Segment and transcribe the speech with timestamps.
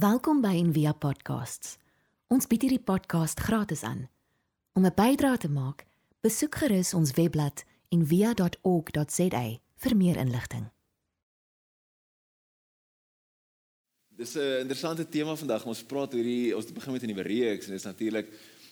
[0.00, 1.74] Welkom by Envia Podcasts.
[2.32, 4.06] Ons bied hierdie podcast gratis aan.
[4.72, 5.84] Om 'n bydrae te maak,
[6.24, 9.44] besoek gerus ons webblad en via.org.za
[9.82, 10.70] vir meer inligting.
[14.08, 15.66] Dis 'n interessante tema vandag.
[15.66, 18.28] Ons praat oor hierdie ons begin met 'n nuwe reeks en dit is natuurlik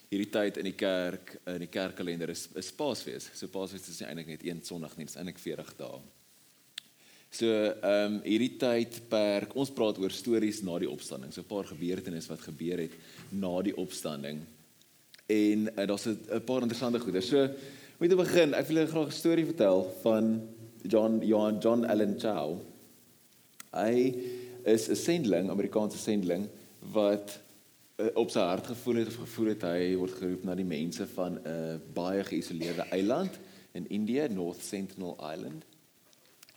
[0.08, 3.30] hierdie tyd in die kerk in die kerkkalender is is Paasfees.
[3.34, 6.00] So Paasfees is nie eintlik net een Sondag nie, dit is eintlik 40 dae.
[7.30, 11.32] So ehm um, hierdie tyd per ons praat oor stories na die opstanding.
[11.32, 12.94] So 'n paar gebeurtenisse wat gebeur het
[13.30, 14.40] na die opstanding.
[15.26, 17.20] En uh, daar's 'n paar interessante goeie.
[17.20, 17.48] So
[17.98, 20.48] moet te begin, ek wil julle graag 'n storie vertel van
[20.82, 22.60] John John John Allen Chow.
[23.72, 24.14] Hy
[24.64, 26.48] is 'n sendeling, Amerikaanse sendeling
[26.92, 27.40] wat
[28.00, 31.06] uh, op sy hart gevoel het of gevoel het hy word geroep na die mense
[31.06, 33.38] van 'n uh, baie geïsoleerde eiland
[33.72, 35.67] in Indië, North Sentinel Island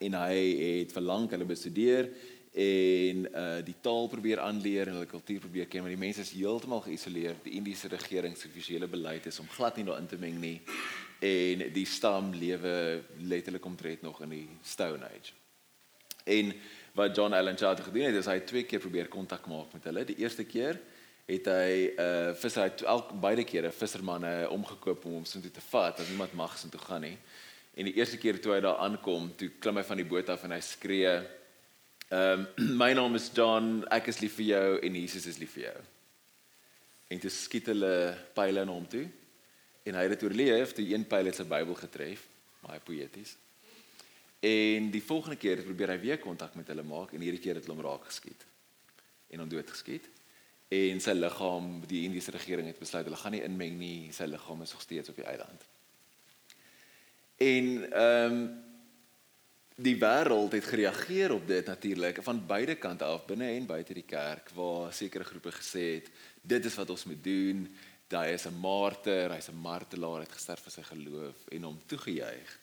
[0.02, 0.38] en hy
[0.82, 2.12] het verlang hulle bestudeer
[2.52, 6.34] en uh die taal probeer aanleer en hulle kultuur probeer ken maar die mense is
[6.36, 10.40] heeltemal geïsoleer die Indiese regering se offisiële beleid is om glad nie daarin te meng
[10.42, 10.58] nie
[11.22, 15.36] en die stam lewe letterlik omtrent nog in die stone age.
[16.26, 16.54] En
[16.98, 20.06] wat John Allen Charter gedoen het is hy twee keer probeer kontak maak met hulle.
[20.06, 20.80] Die eerste keer
[21.30, 25.64] het hy uh visser hy elk beide kere vissermanne omgekoop om hom so toe te
[25.70, 27.18] vat dat niemand mag so toe gaan nie
[27.82, 30.44] En die eerste keer toe hy daar aankom, toe klim hy van die boot af
[30.46, 31.16] en hy skree:
[32.12, 35.56] "Ehm um, my naam is John, ek is lief vir jou en Jesus is lief
[35.58, 35.80] vir jou."
[37.10, 37.96] En toe skiet hulle
[38.38, 39.08] pile na hom toe.
[39.90, 42.28] En hy het dit oorleef, toe een pyl het sy Bybel getref,
[42.62, 43.34] baie poëties.
[44.46, 47.58] En die volgende keer het probeer hy weer kontak met hulle maak en hierdie keer
[47.58, 48.46] het hulle hom raak geskiet.
[49.34, 50.06] En hom dood geskiet.
[50.70, 54.62] En sy liggaam, die Indiese regering het besluit hulle gaan nie inmeng nie, sy liggaam
[54.62, 55.71] is nog steeds op die eiland.
[57.42, 58.60] En ehm um,
[59.82, 64.06] die wêreld het gereageer op dit natuurlik van beide kante af binne en buite die
[64.06, 66.10] kerk waar sekere groepe gesê het
[66.42, 67.64] dit is wat ons moet doen.
[68.08, 72.60] Daai is 'n martyr, hy's 'n martelaar, het gesterf vir sy geloof en hom toegejuig.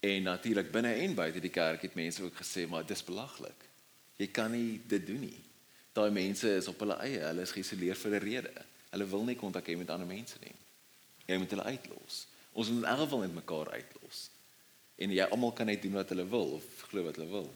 [0.00, 3.68] En natuurlik binne en buite die kerk het mense ook gesê maar dis belaglik.
[4.16, 5.42] Jy kan nie dit doen nie.
[5.92, 8.52] Daai mense is op hulle eie, hulle is geïsoleer vir 'n rede.
[8.90, 10.54] Hulle wil nie kontak hê met ander mense nie.
[11.26, 12.26] Jy moet hulle uitlos.
[12.54, 14.28] Ons moet in elk geval net mekaar uitlos.
[15.02, 17.48] En jy almal kan net doen wat hulle wil of glo wat hulle wil.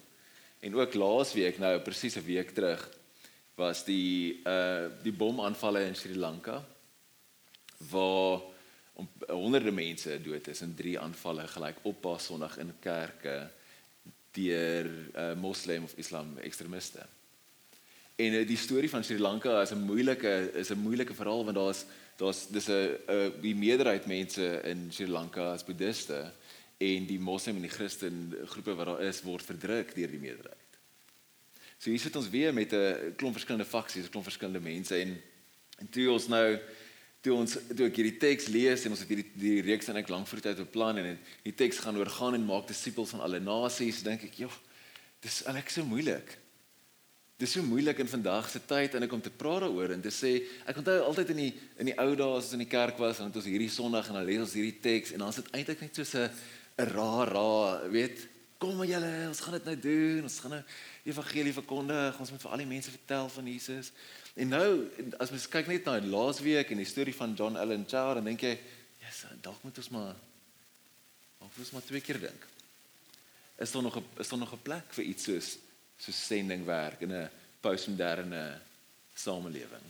[0.60, 2.82] En ook laasweek nou presies 'n week terug
[3.54, 6.64] was die uh die bomaanvalle in Sri Lanka
[7.90, 8.42] waar
[8.92, 13.50] om honderde mense dood is in drie aanvalle gelyk op Pas Sondag in kerke
[14.34, 17.06] deur uh moslim of islam ekstremiste.
[18.18, 21.56] En uh, die storie van Sri Lanka is 'n moeilike is 'n moeilike verhaal want
[21.56, 21.84] daar's
[22.16, 26.32] daar's dis 'n die meerderheid mense in Sri Lanka as boeddiste
[26.78, 30.72] en die moslim en die christen groepe wat daar is word verdruk deur die meerderheid.
[31.78, 35.22] So hier sit ons weer met 'n klomp verskillende faksies, 'n klomp verskillende mense en
[35.78, 36.58] en toe ons nou
[37.20, 40.08] toe ons toe ek hierdie teks lees en ons het hierdie die reeks en ek
[40.08, 43.40] lank voor tyd beplan en die teks gaan oor gaan en maak disippels van alle
[43.40, 44.54] nasies, dink ek, joh,
[45.20, 46.47] dis eintlik so moeilik.
[47.38, 50.10] Dis so moeilik in vandag se tyd en ek kom te praat daaroor en te
[50.10, 50.32] sê
[50.66, 53.20] ek onthou altyd in die in die ou dae as ons in die kerk was
[53.20, 55.84] en het ons hierdie Sondag en dan lees ons hierdie teks en dan sit eintlik
[55.84, 56.32] net so 'n
[56.82, 58.26] 'n raar raar weet
[58.58, 60.62] kom maar julle ons gaan dit nou doen ons gaan nou
[61.04, 63.92] evangelie verkondig ons moet vir al die mense vertel van Jesus.
[64.34, 64.70] En nou
[65.22, 68.24] as mens kyk net na die laasweek en die storie van John Allen Chow dan
[68.24, 68.54] dink jy
[68.98, 70.16] ja yes, dalk moet ons maar
[71.38, 72.42] of ons maar twee keer dink.
[73.62, 75.67] Is daar nog 'n is daar nog 'n plek vir iets soos
[75.98, 78.60] so sendingwerk in 'n postmoderne
[79.14, 79.86] samelewing.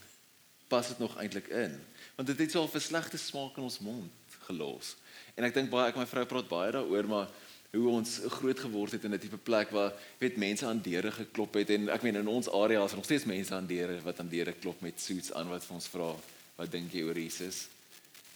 [0.69, 1.80] Pas dit nog eintlik in?
[2.16, 4.10] Want dit het so 'n slegte smaak in ons mond
[4.47, 4.97] gelos.
[5.34, 7.28] En ek dink baie ek my vrou praat baie daaroor maar
[7.70, 11.54] hoe ons groot geword het in 'n tipe plek waar weet mense aan deure geklop
[11.54, 14.20] het en ek meen in ons area is er nog steeds mense aan deure wat
[14.20, 16.14] aan deure klop met suits aan wat vir ons vra
[16.56, 17.68] wat dink jy oor Jesus?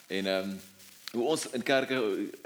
[0.07, 0.61] En ehm um,
[1.13, 1.97] hoe ons in kerke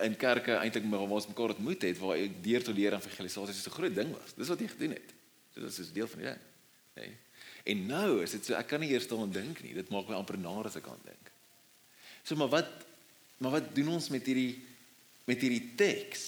[0.03, 3.78] in kerke eintlik maar ons mekaar ontmoet het waar deur tot deur evangelisasie so 'n
[3.78, 4.34] groot ding was.
[4.34, 5.16] Dis wat jy gedoen het.
[5.56, 6.43] Dit is deel van die ding.
[6.97, 7.12] Nee.
[7.67, 9.75] En nou is dit so ek kan nie eers daaraan dink nie.
[9.75, 11.33] Dit maak my amper naar as ek aan dink.
[12.22, 12.84] So maar wat
[13.42, 14.63] maar wat doen ons met hierdie
[15.27, 16.27] met hierdie teks?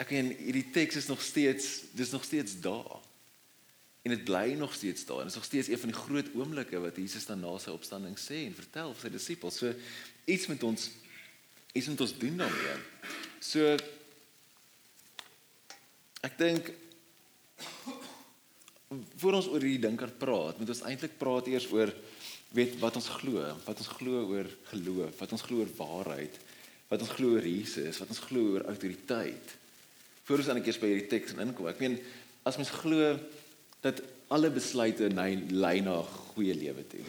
[0.00, 3.00] Ek en hierdie teks is nog steeds dis nog steeds daar.
[4.04, 5.24] En dit bly nog steeds daar.
[5.24, 8.16] Dit is nog steeds een van die groot oomblikke wat Jesus dan na sy opstanding
[8.20, 9.58] sê en vertel vir sy disippels.
[9.58, 9.74] So
[10.30, 10.90] iets met ons
[11.74, 12.78] iets met ons doen daarmee.
[13.42, 13.74] So
[16.24, 16.70] ek dink
[18.90, 21.92] voor ons oor hierdie ding kan praat, moet ons eintlik praat eers oor
[22.54, 26.36] weet wat ons glo, wat ons glo oor geloof, wat ons glo oor waarheid,
[26.90, 29.54] wat ons glo oor Jesus, wat ons glo oor autoriteit.
[30.24, 31.68] Voor ons dan eers by hierdie teks inkom.
[31.68, 31.98] Ek meen
[32.46, 33.16] as mens glo
[33.84, 34.00] dat
[34.32, 35.96] alle besluite lei na
[36.34, 37.02] goeie lewe toe.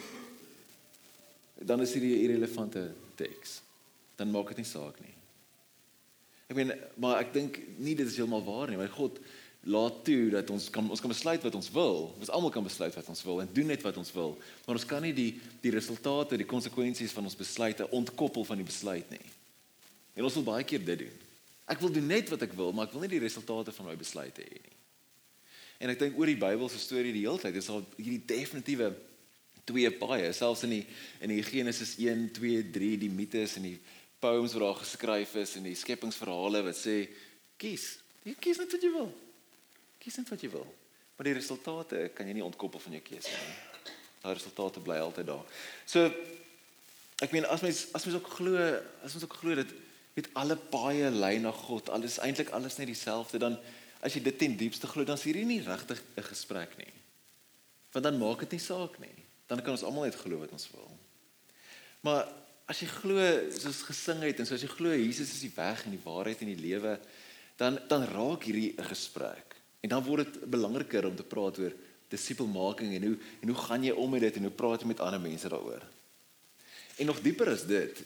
[1.64, 3.60] Dan is hierdie irrelevante teks.
[4.18, 5.14] Dan maak dit nie saak nie.
[6.46, 9.16] Ek meen, maar ek dink nie dit is heeltemal waar nie, want God
[9.66, 12.12] laat toe dat ons kan ons kan besluit wat ons wil.
[12.20, 14.36] Ons almal kan besluit wat ons wil en doen net wat ons wil.
[14.66, 15.32] Maar ons kan nie die
[15.64, 19.26] die resultate, die konsekwensies van ons besluite ontkoppel van die besluit nie.
[20.14, 21.18] En ons wil baie keer dit doen.
[21.66, 23.96] Ek wil doen net wat ek wil, maar ek wil nie die resultate van my
[23.98, 24.76] besluite hê nie.
[25.82, 28.94] En ek dink oor die Bybelse storie die hele tyd, is daar hierdie definitiewe
[29.66, 30.84] twee paaie, selfs in die
[31.26, 33.76] in die Genesis 1, 2, 3, die mites en die
[34.22, 37.00] poems wat daar geskryf is en die skepingsverhale wat sê
[37.60, 39.10] kies, jy kies net wat jy wil.
[40.06, 40.66] Kies net wat jy wil.
[41.18, 43.54] Maar die resultate kan jy nie ontkoppel van jou keuse nie.
[44.22, 45.56] Daai resultate bly altyd daar.
[45.82, 46.04] So
[47.24, 48.60] ek meen as mens as mens ook glo,
[49.02, 49.72] as ons ook glo dat
[50.14, 53.58] met alle paaie lei na God, alles eintlik alles net dieselfde, dan
[53.98, 56.92] as jy dit ten diepste glo, dan is hierdie nie regtig 'n gesprek nie.
[57.90, 59.16] Want dan maak dit nie saak nie.
[59.50, 60.90] Dan kan ons almal net glo wat ons wil.
[62.06, 62.30] Maar
[62.70, 65.90] as jy glo soos gesing het en soos jy glo Jesus is die weg en
[65.90, 67.00] die waarheid en die lewe,
[67.56, 69.55] dan dan raak hierdie 'n gesprek.
[69.80, 71.74] En dan word dit belangriker om te praat oor
[72.08, 75.02] disipelmaking en hoe en hoe gaan jy om met dit en hoe praat jy met
[75.02, 75.82] ander mense daaroor?
[76.96, 78.02] En nog dieper is dit,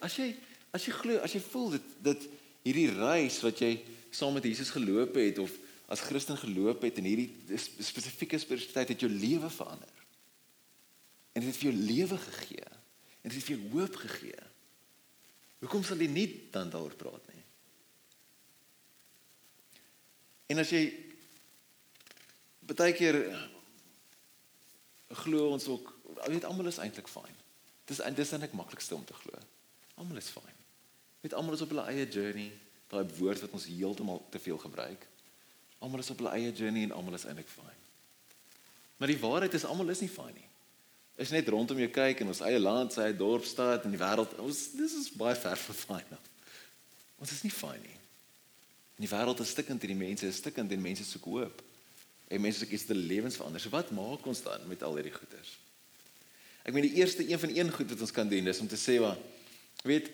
[0.00, 0.32] as jy
[0.72, 2.28] as jy glo, as jy voel dit dit
[2.62, 3.74] hierdie reis wat jy
[4.14, 5.52] saam met Jesus geloop het of
[5.92, 9.98] as Christen geloop het en hierdie spesifieke spiritualiteit het jou lewe verander.
[11.32, 12.70] En dit het vir jou lewe gegee.
[13.22, 14.48] En dit het vir jou hoop gegee.
[15.62, 17.44] Hoekom sal jy nie dan daaroor praat nie?
[20.52, 20.82] En as jy
[22.70, 23.18] baie keer
[25.22, 25.92] glo ons ook,
[26.26, 27.34] weet almal is eintlik fyn.
[27.88, 29.38] Dis dis is eintlik maklikste om te glo.
[30.00, 30.60] Almal is fyn.
[31.20, 32.50] Weet almal is op hulle eie journey,
[32.90, 35.06] daai woord wat ons heeltemal te veel gebruik.
[35.82, 37.78] Almal is op hulle eie journey en almal is eintlik fyn.
[38.96, 40.48] Maar die waarheid is almal is nie fyn nie.
[41.20, 44.32] Is net rondom jou kyk in ons eie land, sy dorp, stad en die wêreld.
[44.40, 46.14] Ons dis is baie ver van fyn.
[47.20, 47.98] Ons is nie fyn nie.
[49.02, 51.62] Die wêreld is stikkend en die mense is stikkend en mense soek hoop
[52.32, 53.60] en mense kies hulle lewens verander.
[53.60, 55.52] So wat maak ons dan met al hierdie goeders?
[56.62, 58.78] Ek meen die eerste een van een goed wat ons kan doen is om te
[58.80, 59.18] sê wat
[59.86, 60.08] weet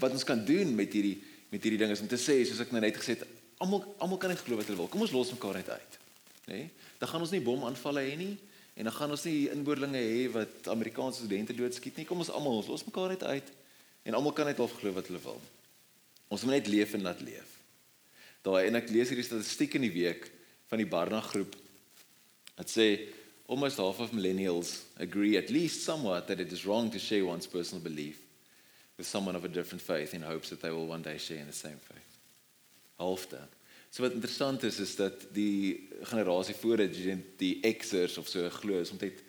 [0.00, 1.16] wat ons kan doen met hierdie
[1.50, 3.24] met hierdie ding is om te sê soos ek nou net gesê het,
[3.62, 4.90] almal almal kan net glo wat hulle wil.
[4.92, 5.98] Kom ons los mekaar net uit.
[6.46, 6.60] Nê?
[6.60, 6.68] Nee?
[7.00, 8.34] Dan gaan ons nie bomaanvalle hê nie
[8.76, 12.06] en dan gaan ons nie inboorlinge hê wat Amerikaanse studente doodskiet nie.
[12.08, 13.52] Kom ons almal ons los mekaar net uit
[14.06, 15.40] en almal kan net of glo wat hulle wil.
[16.28, 17.54] Ons moet net leef en laat leef.
[18.46, 20.28] Daai en ek lees hierdie statistiek in die week
[20.66, 21.56] van die Barna groep.
[22.56, 22.88] Dit sê
[23.46, 27.46] almost half of millennials agree at least somewhat that it is wrong to share one's
[27.46, 28.18] personal belief
[28.96, 31.46] with someone of a different faith in hopes that they will one day share in
[31.46, 32.18] the same faith.
[32.98, 33.38] Halfte.
[33.90, 38.48] So wat interessant is is dat die generasie voor dit die, die Xers of so
[38.50, 39.22] glo is omtrent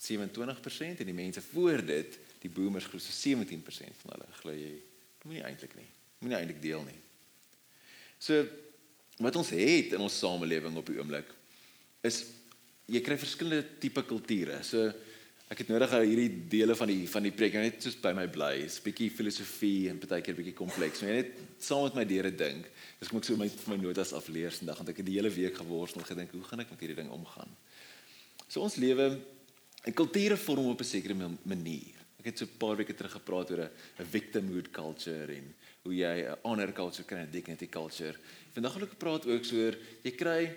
[0.00, 4.72] 27% en die mense voor dit die boomers glo so 17% van hulle glo jy
[5.26, 5.88] moenie eintlik nie.
[6.24, 6.98] Moenie eintlik deel nie.
[8.18, 8.40] So
[9.20, 11.28] wat ons het in ons samelewing op die oomblik
[12.06, 12.22] is
[12.90, 14.58] jy kry verskillende tipe kulture.
[14.66, 14.88] So
[15.50, 18.62] ek het nodig hierdie dele van die van die preek net soos by my bly.
[18.62, 21.02] Dit's 'n bietjie filosofie en baie keer bietjie kompleks.
[21.02, 22.70] Maar jy net saam met my deure dink.
[22.98, 25.56] Dis kom ek so my my notas afleer vandag want ek het die hele week
[25.56, 27.50] geworstel gedink hoe gaan ek met hierdie ding omgaan.
[28.48, 29.18] So ons lewe
[29.84, 32.00] en kulture vorm op 'n sekere manier.
[32.20, 36.28] Ek het so 'n paar weke terug gepraat oor 'n victimhood culture en hoe jy
[36.28, 38.16] 'n honor culture kry en dignity culture.
[38.52, 40.56] Vandag wil ek praat ook so oor jy kry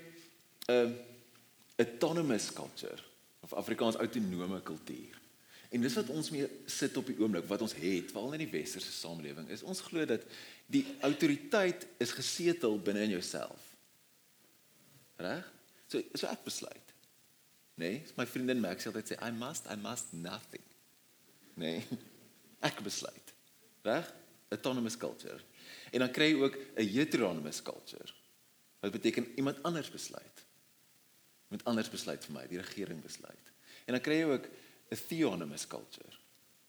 [0.68, 0.98] 'n
[1.78, 3.00] autonomous culture
[3.42, 5.22] of Afrikaans autonome kultuur.
[5.70, 8.52] En dis wat ons mee sit op die oomblik wat ons het, veral in die
[8.52, 10.22] westerse samelewing, is ons glo dat
[10.70, 13.72] die autoriteit is gesetel binne in jouself.
[15.18, 15.50] Reg?
[15.88, 16.94] So so ek besluit.
[17.76, 20.62] Nee, my vriendin Max het altyd sê I must I must nothing.
[21.54, 21.84] Nee.
[22.70, 23.34] Ek besluit.
[23.82, 24.14] Reg?
[24.50, 25.40] Autonomous culture.
[25.92, 28.14] En dan kry jy ook 'n heteronomous culture.
[28.80, 30.46] Wat beteken iemand anders besluit.
[31.50, 33.52] Iemand anders besluit vir my, die regering besluit.
[33.86, 34.48] En dan kry jy ook
[34.90, 36.14] 'n theonomous culture.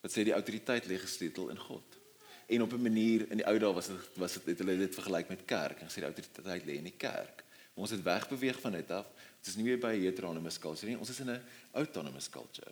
[0.01, 1.97] Wat sê die autoriteit lê gesetel in God.
[2.45, 4.93] En op 'n manier in die ou dae was dit was dit het hulle dit
[4.93, 7.43] vergelyk met kerk en sê die autoriteit lê in die kerk.
[7.73, 9.05] Maar ons het wegbeweeg van dit af.
[9.39, 10.99] Dit is nie meer by 'n heteronomous culture nie.
[10.99, 12.71] Ons is in 'n autonomous culture.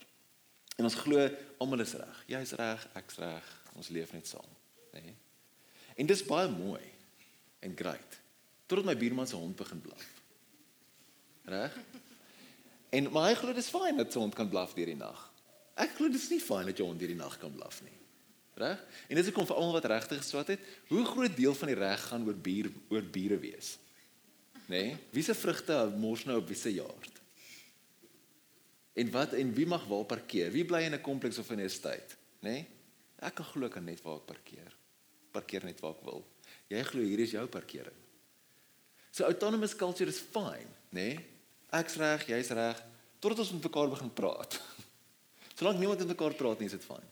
[0.78, 1.28] En ons glo
[1.62, 2.24] almal is reg.
[2.32, 3.52] Jy's reg, ek's reg.
[3.78, 4.50] Ons leef net saam,
[4.94, 5.02] nê?
[5.02, 5.16] Nee?
[6.02, 6.82] En dis baie mooi
[7.66, 8.18] en great.
[8.66, 10.06] Totdat my buurman se hond begin blaf.
[11.46, 11.76] Reg?
[12.94, 15.22] En maar hy glo dis fyn dat sy hond kan blaf deur die nag.
[15.78, 17.96] Ek glo dis nie fyn dat jou hond deur die nag kan blaf nie.
[18.62, 18.82] Reg?
[19.10, 21.80] En dis ek kom vir almal wat regtig geswat het, hoe groot deel van die
[21.80, 23.76] reg gaan oor buur oor bure wees?
[24.66, 24.70] Nê?
[24.70, 24.98] Nee?
[25.14, 27.13] Wie se vrugte mors nou op wie se jaard?
[28.94, 30.52] En wat en wie mag waar parkeer?
[30.52, 32.50] Wie bly in 'n kompleks of in 'n estate, nê?
[32.50, 32.68] Nee?
[33.20, 34.76] Ek kan glo kan net waar ek parkeer.
[35.32, 36.26] Parkeer net waar ek wil.
[36.68, 37.96] Jy glo hier is jou parkering.
[39.12, 41.16] So autonomous culture is fine, nê?
[41.16, 41.26] Nee?
[41.72, 42.84] Ek's reg, jy's reg,
[43.20, 44.62] totdat ons met mekaar begin praat.
[45.58, 47.10] Solank niemand met mekaar praat nie, is dit fyn.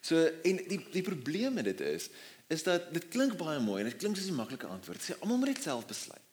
[0.00, 2.08] So en die die probleem met dit is
[2.48, 5.02] is dat dit klink baie mooi en dit klink soos 'n maklike antwoord.
[5.02, 6.27] Sê almal moet dit self besluit.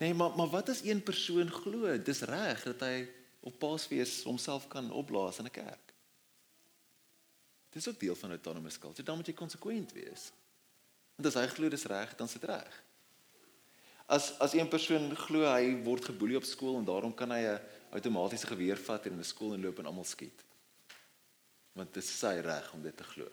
[0.00, 3.08] Nee, maar maar wat as een persoon glo dis reg dat hy
[3.44, 5.92] op Paasfees homself kan opblaas in 'n kerk?
[7.70, 9.02] Dis ook deel van autonomous culture.
[9.02, 10.32] Dan moet jy konsekwent wees.
[11.14, 12.82] Want as hy glo dis reg, dan is dit reg.
[14.06, 17.60] As as een persoon glo hy word geboelie op skool en daarom kan hy 'n
[17.90, 20.44] outomatiese geweer vat en in 'n skool inloop en almal skiet.
[21.72, 23.28] Want dit is sy reg om dit te glo.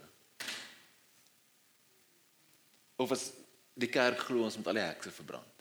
[2.96, 3.32] Of as
[3.74, 5.57] die kerk glo ons moet al die hekse verbrand.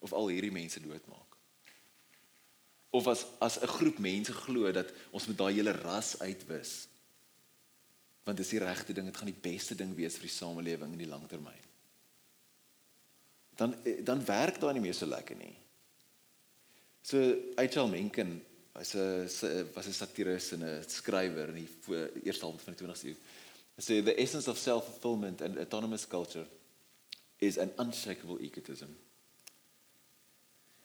[0.00, 1.36] Of al hierdie mense doodmaak.
[2.90, 6.88] Of as as 'n groep mense glo dat ons moet daai hele ras uitwis.
[8.24, 10.98] Want dis die regte ding, dit gaan die beste ding wees vir die samelewing in
[10.98, 11.66] die langtermyn.
[13.56, 15.56] Dan eh, dan werk daai nie meer so lekker nie.
[17.02, 17.18] So
[17.56, 17.88] H.L.
[17.88, 18.40] Mencken
[18.72, 19.28] was 'n
[19.74, 21.68] was 'n satiris en 'n skrywer in die
[22.24, 23.16] eerste helfte van die 20ste eeu.
[23.76, 26.46] Hy sê the essence of self-fulfillment and autonomous culture
[27.38, 28.96] is an unshakable egotism.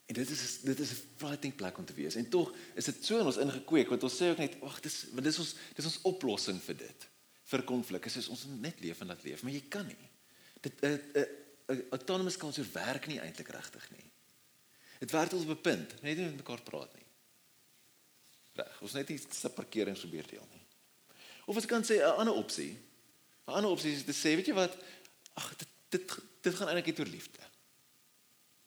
[0.06, 2.16] En dit is dit is 'n frightening plek om te wees.
[2.16, 5.06] En tog is dit so in ons ingekweek want ons sê ook net wag dis
[5.12, 7.08] want dis ons dis ons oplossing vir dit.
[7.44, 10.10] Vir konflik is ons net leef en laat leef, maar jy kan nie.
[10.62, 11.22] Dit 'n uh,
[11.68, 14.12] 'n uh, autonomous culture werk nie eintlik regtig nie.
[15.00, 17.06] Dit werk tot op 'n punt, net nie met mekaar praat nie.
[18.54, 20.66] Reg, ons net nie se parkering probeer deel nie.
[21.46, 22.78] Of as kan sê 'n ander opsie.
[23.48, 24.78] 'n Ander opsie is te sê, weet jy wat?
[25.34, 27.40] Ag dit dit dit gaan eintlik oor liefde.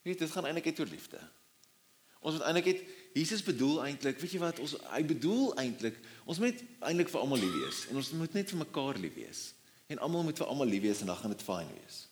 [0.02, 1.20] Weet dit gaan eintlik oor liefde.
[2.18, 2.80] Ons moet eintlik het
[3.14, 4.58] Jesus bedoel eintlik, weet jy wat?
[4.62, 8.50] Ons hy bedoel eintlik ons moet eintlik vir almal lief wees en ons moet net
[8.52, 9.42] vir mekaar lief wees.
[9.88, 12.02] En almal moet vir almal lief wees en dan gaan dit fyn wees.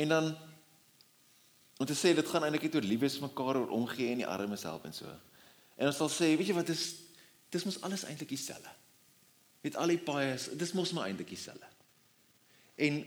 [0.00, 0.32] En dan
[1.78, 4.28] om te sê dit gaan eintlik oor lief wees vir mekaar, oor omgee en die
[4.28, 5.12] armes help en so.
[5.76, 6.84] En ons sal sê, weet jy wat is
[7.52, 8.70] dis mos alles eintlik dieselfde.
[9.62, 11.68] Met al die paaie, dis mos maar eintlik dieselfde.
[12.80, 13.02] En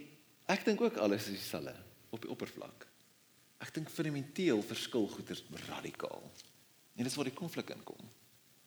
[0.51, 1.73] ek dink ook alles is dieselfde
[2.13, 2.85] op die oppervlak.
[3.63, 6.23] Ek dink fundamenteel verskil goeters radikaal.
[6.95, 8.01] En dis waar die konflik inkom.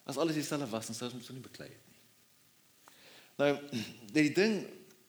[0.09, 2.03] As alles dieselfde was, dan sou ons nie beklei het nie.
[3.39, 3.53] Nou,
[4.19, 4.63] die ding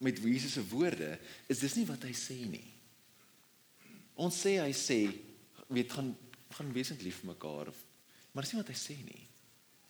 [0.04, 1.18] met Jesus se woorde
[1.48, 2.66] is dis nie wat hy sê nie.
[4.20, 5.02] Ons sê hy sê
[5.70, 6.16] weet gaan
[6.50, 7.82] gaan wesentlik lief vir mekaar of
[8.34, 9.22] maar dis nie wat hy sê nie.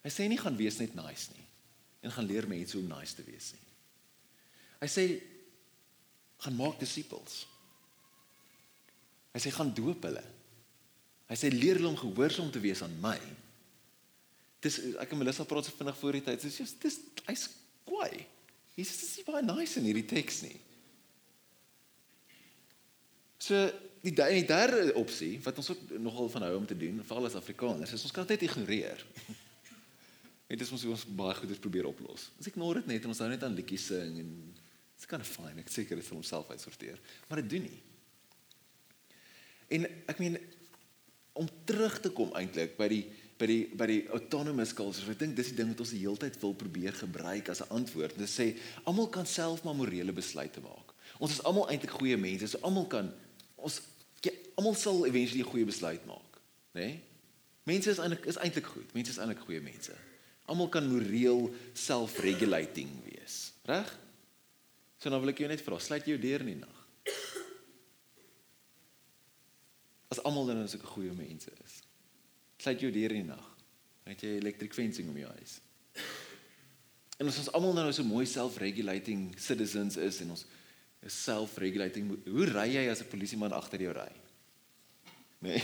[0.03, 1.45] Hy sê nie gaan wees net nice nie
[2.03, 3.69] en gaan leer mense hoe nice te wees nie.
[4.79, 5.05] Hy sê
[6.43, 7.43] gaan maak disippels.
[9.33, 10.23] Hy sê gaan doop hulle.
[11.29, 13.17] Hy sê leer hulle om gehoorsaam te wees aan my.
[14.63, 16.41] Dis ek en Melissa praat so vinnig voor die tyd.
[16.43, 17.45] Dis dis hy's
[17.87, 18.25] kwaai.
[18.79, 20.57] Jesus is nie baie nice in hierdie teks nie.
[23.39, 23.59] So
[24.03, 27.37] die die derde opsie wat ons ook nogal van hou om te doen, veral as
[27.39, 29.05] Afrikaners, is ons kan dit net ignoreer.
[30.49, 32.31] Net as ons ons baie goeders probeer oplos.
[32.41, 35.29] Ek ignoreer dit net en ons hou net aan liedjies sing en dit's kind of
[35.29, 35.61] fine.
[35.61, 36.97] Ek seker dit sal homself uitsorteer,
[37.29, 37.81] maar dit doen nie.
[39.69, 40.37] En ek meen
[41.39, 43.03] om terug te kom eintlik by die
[43.39, 45.07] by die by die autonomous culture.
[45.13, 47.71] Ek dink dis die ding wat ons die hele tyd wil probeer gebruik as 'n
[47.71, 48.17] antwoord.
[48.17, 50.93] Dit sê almal kan self maar morele besluite maak.
[51.19, 52.47] Ons is almal eintlik goeie mense.
[52.47, 53.13] So almal kan
[53.55, 53.81] ons
[54.21, 56.41] ja, almal sal eventually 'n goeie besluit maak,
[56.73, 56.81] né?
[56.81, 57.01] Nee?
[57.63, 58.93] Mense is eintlik is eintlik goed.
[58.93, 59.95] Mense is eintlik goeie mense.
[60.45, 63.97] Almal kan moreel self-regulating wees, reg?
[64.97, 66.78] So nou wil ek jou net vra, sluit jou deur in die nag.
[70.09, 71.81] As almal dan as ek 'n goeie mense is.
[72.57, 73.57] Sluit jou deur in die nag.
[74.03, 75.61] Het jy electric fencing om jou huis?
[77.19, 80.45] En ons almal nou so mooi self-regulating citizens is en ons
[81.05, 84.11] is self-regulating, hoe ry jy as 'n polisieman agter jou ry?
[85.39, 85.63] Nee.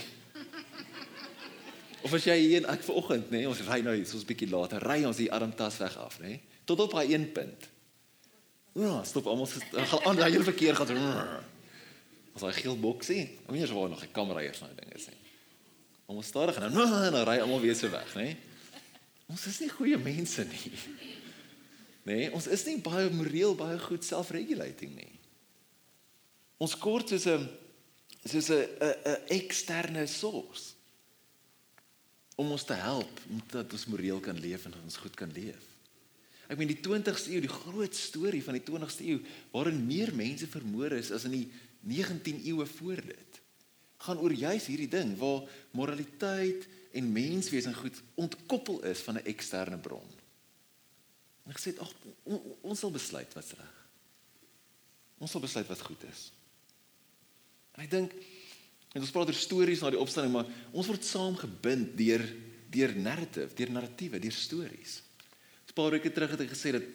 [2.04, 4.80] Of as jy hier ek vanoggend, nê, nee, ons ry nou hier, 'n bietjie later,
[4.80, 6.26] ry ons die armtas weg af, nê?
[6.26, 7.68] Nee, tot op daai een punt.
[8.76, 11.44] Ja, stop almal gaan aan daai verkeer gaan.
[12.36, 15.14] As hy geel boksie, dan weet jy waar nog 'n kamera eers nou dinge sê.
[16.06, 18.36] Om stadig en dan en dan ry almal weer so weg, nê?
[19.26, 20.72] Ons is nie goeie mense nie.
[22.06, 25.14] Nee, ons is nie baie moreel baie goed self-regulating nie.
[26.62, 27.48] Ons kort soos 'n
[28.24, 30.76] soos 'n 'n eksterne source
[32.36, 35.32] om ons te help om dat ons moreel kan leef en dat ons goed kan
[35.32, 35.65] leef.
[36.48, 39.18] Ek meen die 20ste eeu, die groot storie van die 20ste eeu
[39.52, 41.46] waarin meer mense vermoor is as in die
[41.86, 43.42] 19 eeue voor dit.
[44.06, 49.26] gaan oor juis hierdie ding waar moraliteit en menswees en goed ontkoppel is van 'n
[49.32, 50.10] eksterne bron.
[51.44, 53.74] En ek sê ag on, ons sal besluit wat's reg.
[55.18, 56.32] Ons sal besluit wat goed is.
[57.74, 58.12] En ek dink
[58.92, 62.24] en ons praat oor stories na die opstanding, maar ons word saamgebind deur
[62.70, 65.02] deur narrative, deur narratiewe, deur stories.
[65.76, 66.86] Paar weke terug het ek gesê dat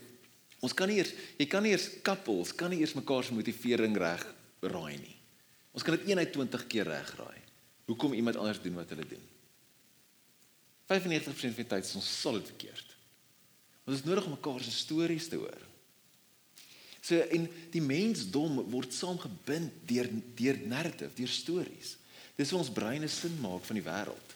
[0.61, 3.97] ons kan nie eers jy kan nie eers couples kan nie eers mekaar se motivering
[4.01, 4.25] reg
[4.61, 5.17] raai nie.
[5.71, 7.39] Ons kan dit 1 uit 20 keer regraai.
[7.87, 9.23] Hoekom iemand anders doen wat hulle doen?
[10.91, 12.95] 95% van die tyd is ons solid verkeerd.
[13.87, 15.67] Ons is nodig om mekaar se stories te hoor.
[17.01, 21.95] So en die mensdom word saamgebind deur deur narrative, deur stories.
[22.37, 24.35] Dis hoe ons breine sin maak van die wêreld.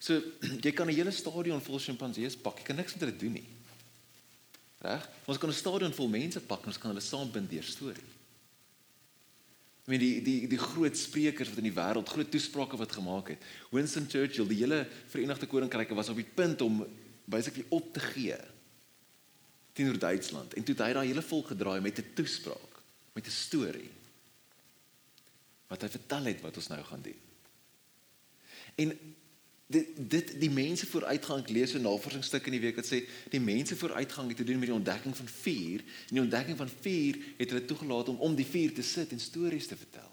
[0.00, 0.16] So
[0.64, 3.48] jy kan 'n hele stadion vol sjimpansees pak, jy kan niks met hulle doen nie.
[4.80, 5.08] Reg?
[5.28, 8.10] Ons kan 'n stadion vol mense pak en ons kan hulle saambind deur storie.
[9.86, 13.28] I mean die die die groot sprekers wat in die wêreld groot toesprake wat gemaak
[13.28, 13.44] het.
[13.70, 16.86] Winston Churchill, die hele Verenigde Koninkryk was op die punt om
[17.24, 18.36] basically op te gee
[19.72, 22.82] teenoor Duitsland en toe het hy daai hele volk gedraai met 'n toespraak,
[23.14, 23.90] met 'n storie
[25.68, 27.20] wat hy vertel het wat ons nou gaan doen.
[28.74, 29.16] En
[29.70, 33.40] dit dit die mense vooruitgang ek lees 'n navorsingsstuk in die week wat sê die
[33.40, 37.18] mense vooruitgang het te doen met die ontdekking van vuur en die ontdekking van vuur
[37.38, 40.10] het hulle toegelaat om om die vuur te sit en stories te vertel.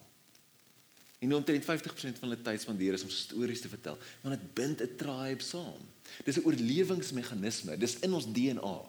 [1.20, 4.82] En omtrent 50% van hulle tyd spandeer is om stories te vertel want dit bind
[4.82, 5.82] 'n tribe saam.
[6.24, 8.82] Dis 'n oorlewingsmeganisme, dis in ons DNA.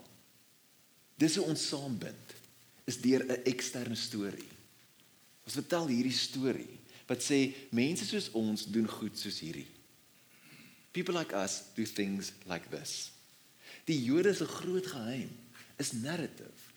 [1.17, 2.35] Dis hoe ons saambind
[2.85, 4.53] is deur 'n eksterne storie.
[5.45, 9.78] Ons vertel hierdie storie wat sê mense soos ons doen goed soos hierdie.
[10.93, 13.13] People like us do things like this.
[13.85, 15.31] Die Jode se groot geheim
[15.77, 16.69] is narrative.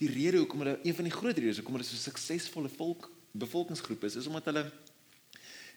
[0.00, 4.04] Die rede hoekom hulle een van die groot redes hoekom hulle so suksesvolle volk bevolkingsgroep
[4.04, 4.64] is, is omdat hulle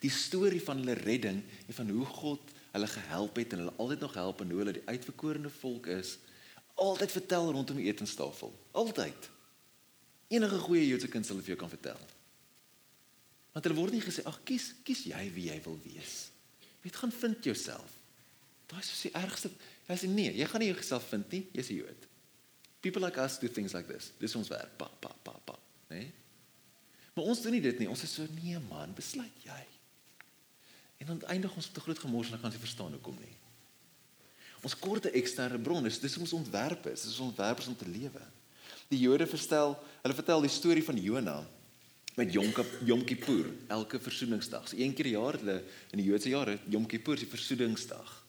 [0.03, 4.03] die storie van hulle redding en van hoe God hulle gehelp het en hulle altyd
[4.05, 6.17] nog help en hoe hulle die uitverkorene volk is,
[6.77, 8.53] altyd vertel rondom die etenstafel.
[8.77, 9.29] Altyd.
[10.29, 12.01] Enige goeie Joodse kind sal dit vir jou kan vertel.
[13.55, 16.29] Want hulle word nie gesê, "Ag, kies, kies jy wie jy wil wees."
[16.87, 17.95] Jy gaan vind jouself.
[18.71, 19.51] Daai is die ergste.
[19.87, 22.07] Hy sê nee, jy gaan nie jouself vind nie, jy's 'n Jood.
[22.81, 24.11] People like us do things like this.
[24.19, 24.77] Dis ons werk.
[24.77, 25.57] Pa pa pa pa,
[25.89, 25.99] né?
[25.99, 26.13] Nee?
[27.13, 27.89] Maar ons doen nie dit nie.
[27.89, 29.63] Ons is so nee man, besluit jy.
[31.01, 33.35] En dan eindig ons op 'n groot gemors en dan kan jy verstaan hoekom nie.
[34.61, 37.75] Ons kort 'n eksterne bron, dis dis ons ontwerp is, dis ons ontwerp is om
[37.75, 38.21] te lewe.
[38.87, 41.47] Die Jode verstel, hulle vertel die storie van Jona
[42.17, 42.49] met Yom
[42.85, 44.65] Yom Kippur, elke versoeningsdag.
[44.67, 45.57] So een keer per jaar hulle
[45.93, 48.23] in die Joodse jare, Yom Kippur die versoeningsdag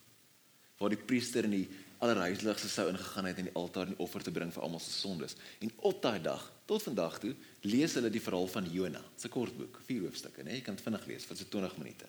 [0.79, 1.65] waar die priester in die
[1.99, 5.35] allerheiligste sou ingegaan het en die altaar die offer te bring vir almal se sondes.
[5.59, 7.33] En op daai dag, tot vandag toe,
[7.67, 9.01] lees hulle die verhaal van Jona.
[9.15, 10.53] Dit's 'n kort boek, vier hoofstukke, né?
[10.53, 12.05] Jy kan dit vinnig lees, vir so 20 minute.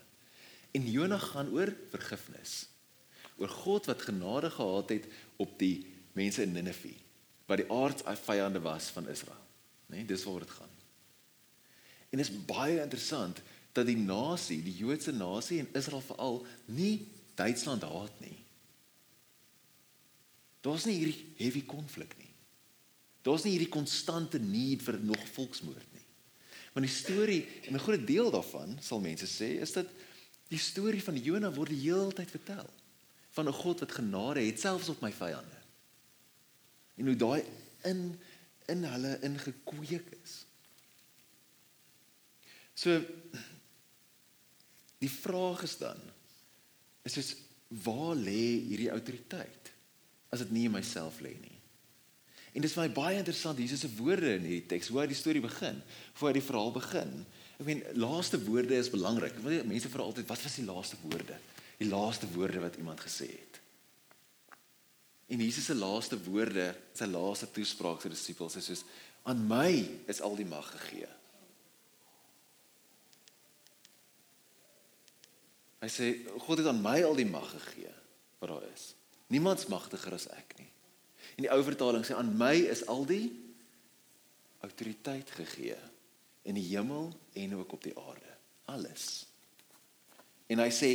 [0.72, 2.68] En Jona gaan oor vergifnis
[3.38, 5.06] oor God wat genade gehad het
[5.38, 6.94] op die mense in Ninive
[7.46, 9.42] wat die aardsvyande was van Israel.
[9.88, 9.96] Né?
[9.96, 10.79] Nee, dis waaroor dit gaan.
[12.10, 13.40] En dit is baie interessant
[13.72, 16.40] dat die nasie, die Joodse nasie en Israel veral
[16.74, 17.06] nie
[17.38, 18.36] Duitsland haat nie.
[20.60, 22.28] Daar's nie hierdie heavy konflik nie.
[23.24, 26.06] Daar's nie hierdie konstante need vir nog volksmoord nie.
[26.74, 29.86] Want die storie en 'n groot deel daarvan, sal mense sê, is dat
[30.48, 32.68] die storie van Jona word die hele tyd vertel
[33.30, 35.60] van 'n God wat genade het selfs op my vyande.
[36.96, 37.44] En hoe daai
[37.84, 38.18] in
[38.66, 40.46] in hulle ingekweek is.
[42.80, 42.96] So
[45.00, 46.00] die vraag is dan
[47.08, 47.30] is is
[47.84, 49.70] waar lê hierdie autoriteit
[50.32, 51.56] as dit nie in myself lê nie.
[52.56, 55.18] En dis vir my baie interessant Jesus se woorde in hierdie teks, hoe hy die
[55.18, 55.78] storie begin,
[56.18, 57.12] voor hy die verhaal begin.
[57.60, 59.38] Ek meen laaste woorde is belangrik.
[59.44, 61.38] Mense vra altyd wat was die laaste woorde?
[61.80, 63.60] die laaste woorde wat iemand gesê het.
[65.30, 68.84] En Jesus se laaste woorde, sy laaste toespraak aan sy disippels is soos
[69.28, 69.70] aan my
[70.10, 71.08] is al die mag gegee.
[75.80, 76.08] Hy sê
[76.44, 77.92] God het aan my al die mag gegee
[78.40, 78.94] wat daar is.
[79.32, 80.68] Niemands magtiger as ek nie.
[81.36, 83.30] En die ou vertaling sê aan my is al die
[84.64, 85.78] autoriteit gegee
[86.48, 88.36] in die hemel en ook op die aarde.
[88.64, 89.24] Alles.
[90.50, 90.90] En hy sê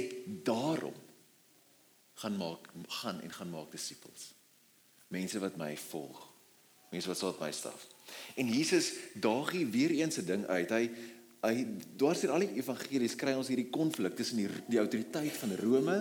[0.45, 0.95] daarom
[2.21, 2.69] gaan maak
[3.02, 4.34] gaan en gaan maak disippels.
[5.13, 6.21] Mense wat my volg.
[6.91, 7.88] Mense wat saad my staf.
[8.36, 10.69] En Jesus daag hier weer eens 'n ding uit.
[10.69, 10.89] Hy
[11.49, 11.65] hy
[11.97, 15.97] deur al die evangelies kry ons hierdie konflik tussen die die autoriteit van Rome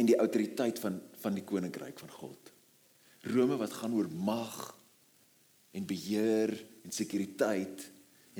[0.00, 2.52] en die autoriteit van van die koninkryk van God.
[3.28, 4.58] Rome wat gaan oor mag
[5.76, 7.90] en beheer en sekuriteit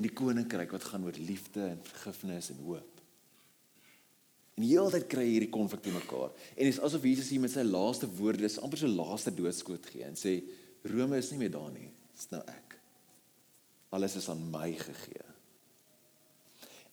[0.01, 3.03] En die koninkryk wat gaan oor liefde en vergifnis en hoop.
[4.57, 6.33] En die hele tyd kry jy hierdie konflik te mekaar.
[6.55, 9.91] En dit is asof Jesus hier met sy laaste woorde, dis amper so laaste doodskoot
[9.93, 10.39] gee en sê
[10.89, 11.91] Rome is nie meer daar nie.
[12.15, 12.70] Dit's nou ek.
[13.91, 15.27] Alles is aan my gegee.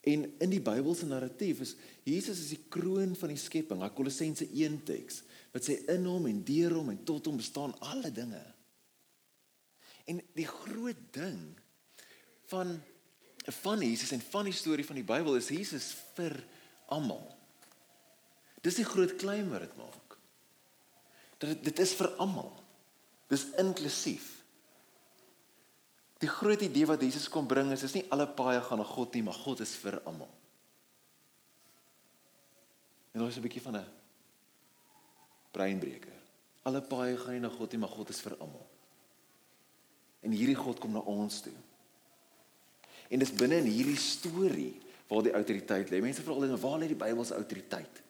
[0.08, 1.76] En in die Bybelse narratief is
[2.08, 3.82] Jesus is die kroon van die skepping.
[3.84, 7.74] Hy Kolossense 1 teks wat sê in hom en deur hom en tot hom bestaan
[7.92, 8.44] alle dinge.
[10.08, 11.42] En die groot ding
[12.52, 12.78] van
[13.48, 16.34] van Jesus en van die storie van die Bybel is Jesus vir
[16.92, 17.24] almal.
[18.60, 20.18] Dis die groot claim wat dit maak.
[21.40, 22.52] Dat dit is vir almal.
[23.32, 24.37] Dis inklusief.
[26.18, 29.14] Die groot idee wat Jesus kom bring is is nie alle paaie gaan na God
[29.14, 30.30] nie, maar God is vir almal.
[33.14, 33.86] En daar is 'n bietjie van 'n
[35.52, 36.14] breinbreker.
[36.64, 38.68] Alle paaie gaan nie na God nie, maar God is vir almal.
[40.22, 41.54] En hierdie God kom na ons toe.
[43.10, 46.02] En dis binne in hierdie storie waar die autoriteit lê.
[46.02, 48.02] Mense vra altyd, "Waar lê die Bybel se autoriteit?"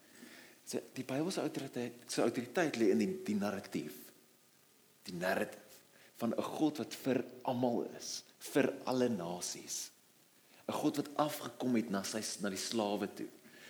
[0.66, 3.94] So die Bybel se autoriteit, se autoriteit lê in die, die narratief.
[5.04, 5.67] Die narratief
[6.18, 9.92] van 'n God wat vir almal is, vir alle nasies.
[10.68, 13.30] 'n God wat afgekom het na sy na die slawe toe.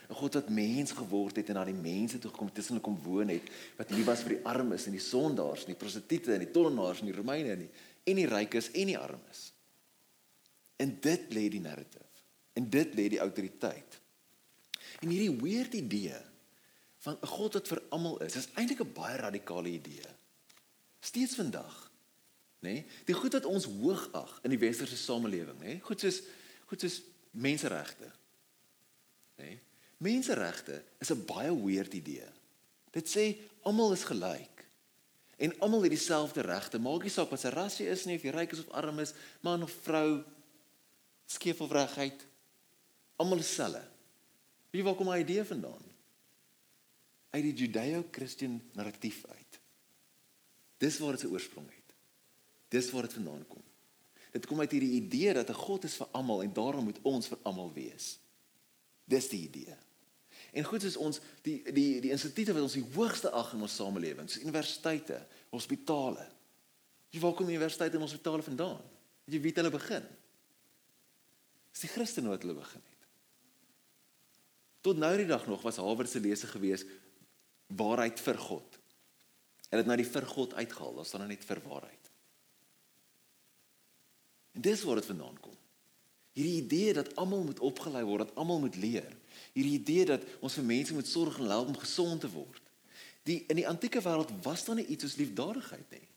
[0.09, 2.99] 'n God wat mens geword het en na die mense toe gekom tussen hulle kom
[3.03, 3.43] woon het,
[3.77, 6.99] wat lief was vir die armes en die sondaars en die prostituie en die tollenaars
[6.99, 7.71] en die Romeine en die
[8.07, 9.51] en die rykes en die armes.
[10.79, 12.23] En dit lê die narratief.
[12.55, 13.99] En dit lê die autoriteit.
[15.01, 16.15] En hierdie weird idee
[17.03, 20.07] van 'n God wat vir almal is, is eintlik 'n baie radikale idee.
[20.99, 21.86] Steeds vandag
[22.59, 22.73] nê?
[22.73, 22.85] Nee?
[23.05, 25.77] Die goed wat ons hoog ag in die westerse samelewing, nê?
[25.77, 25.85] Nee?
[25.85, 26.21] Goed soos
[26.67, 28.11] goed soos menseregte.
[29.37, 29.45] Nê?
[29.45, 29.59] Nee?
[29.97, 32.29] Menseregte is 'n baie weird idee.
[32.91, 34.65] Dit sê almal is gelyk.
[35.37, 36.79] En almal het dieselfde regte.
[36.79, 38.99] Maak nie saak wat se ras jy is nie, of jy ryk is of arm
[38.99, 40.23] is, man of vrou,
[41.25, 42.25] skeef of reguit.
[43.15, 43.83] Almal dieselfde.
[44.69, 45.83] Wie waar kom hy idee vandaan?
[47.29, 49.59] Uit die Judeo-Christian narratief uit.
[50.77, 51.76] Dis waar dit sy oorsprong het.
[52.73, 53.63] Dis waar dit vandaan kom.
[54.31, 57.27] Dit kom uit hierdie idee dat 'n God is vir almal en daarom moet ons
[57.27, 58.19] vir almal wees.
[59.05, 59.77] Dis die idee.
[60.51, 63.75] En goed is ons die die die instituie wat ons die hoogste ag in ons
[63.75, 66.27] samelewing, soos universiteite, hospitale.
[67.09, 68.81] Jy waar kom universiteite en hospitale vandaan?
[69.25, 70.07] Weet jy wie hulle begin?
[71.71, 73.07] Dis die Christene wat hulle begin het.
[74.81, 76.85] Tot nou die dag nog was Harvard se lese gewees
[77.67, 78.79] waarheid vir God.
[79.67, 82.06] Hulle het na die vir God uitgehaal, daar staan net vir waarheid.
[84.57, 85.53] En dis waar dit vandaan kom.
[86.33, 89.11] Hierdie idee dat almal moet opgelei word, dat almal moet leer.
[89.53, 92.63] Hierdie idee dat ons vir mense moet sorg en help om gesond te word.
[93.29, 96.07] Die in die antieke wêreld was daar nie iets soos liefdadigheid nie.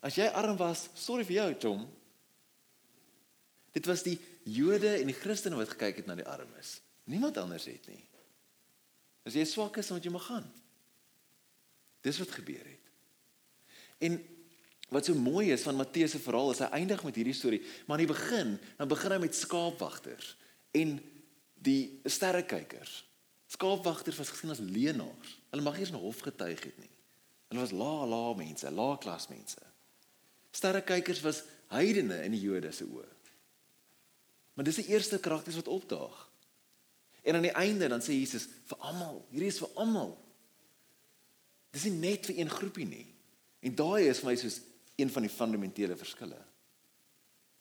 [0.00, 1.84] As jy arm was, sorry vir jou, Tom.
[3.76, 4.16] Dit was die
[4.48, 6.78] Jode en die Christene wat gekyk het na die armes.
[7.12, 8.00] Niemand anders het nie.
[9.28, 10.48] As jy swak is, moet jy maar gaan.
[12.00, 12.92] Dis wat gebeur het.
[14.00, 14.16] En
[14.90, 18.00] Wat so mooi is van Matteus se verhaal is hy eindig met hierdie storie, maar
[18.00, 20.34] in die begin, dan begin hy met skaapwagters
[20.74, 20.96] en
[21.62, 22.96] die sterrekykers.
[23.50, 25.36] Skaapwagters was gesien as leenaars.
[25.50, 26.90] Hulle mag nie eens 'n hof getuig het nie.
[27.50, 29.62] Hulle was lae lae mense, lae klas mense.
[30.50, 33.06] Sterrekykers was heidene in die Jode se oë.
[34.54, 36.30] Maar dis die eerste karakters wat opdaag.
[37.22, 40.18] En aan die einde dan sê Jesus vir almal, hierdie is vir almal.
[41.70, 43.06] Dis nie net vir een groepie nie.
[43.60, 44.60] En daai is vir my soos
[45.00, 46.38] een van die fundamentele verskille.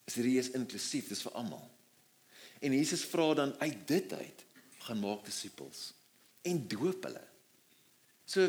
[0.09, 1.65] Is hierdie is inklusief, dis vir almal.
[2.59, 4.45] En Jesus vra dan uit dit uit
[4.87, 5.93] gaan maak disippels
[6.47, 7.23] en doop hulle.
[8.25, 8.47] So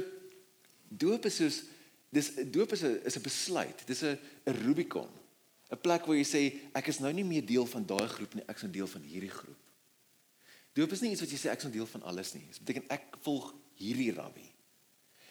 [0.88, 1.62] doop is soos
[2.10, 3.86] dis doop is 'n is 'n besluit.
[3.86, 5.10] Dis 'n 'n Rubicon.
[5.70, 6.42] 'n Plek waar jy sê
[6.74, 9.02] ek is nou nie meer deel van daai groep nie, ek is 'n deel van
[9.02, 9.58] hierdie groep.
[10.72, 12.46] Doop is nie iets wat jy sê ek is 'n deel van alles nie.
[12.46, 14.48] Dit beteken ek volg hierdie rabbi.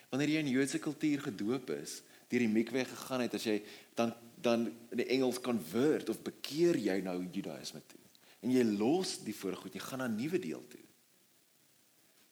[0.09, 3.59] Wanneer jy in Joodse kultuur gedoop is, deur die mikwe gegaan het as jy
[3.97, 7.99] dan dan die Engels convert of bekeer jy nou Judaïsme toe.
[8.39, 10.85] En jy los die voorgoed, jy gaan na 'n nuwe deel toe.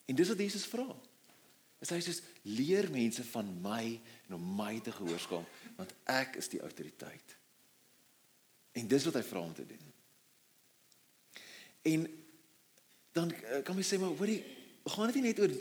[0.08, 0.88] En dis wat Jesus vra.
[1.80, 6.48] Is hy sê leer mense van my en om my te gehoorsaam want ek is
[6.48, 7.36] die autoriteit.
[8.72, 9.94] En dis wat hy vra om te doen.
[11.82, 12.08] En
[13.12, 14.44] dan eh, kan jy sê maar hoorie,
[14.86, 15.54] gaan dit nie net oor